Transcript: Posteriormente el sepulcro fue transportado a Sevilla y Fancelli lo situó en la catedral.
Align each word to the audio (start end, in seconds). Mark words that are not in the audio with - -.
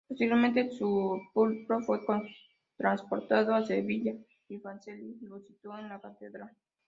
Posteriormente 0.07 0.61
el 0.61 0.71
sepulcro 0.71 1.79
fue 1.83 1.99
transportado 2.75 3.53
a 3.53 3.63
Sevilla 3.63 4.15
y 4.49 4.57
Fancelli 4.57 5.19
lo 5.21 5.39
situó 5.41 5.77
en 5.77 5.89
la 5.89 6.01
catedral. 6.01 6.49